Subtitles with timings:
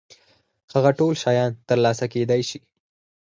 [0.73, 2.59] هغه ټول شيان تر لاسه کېدای شي.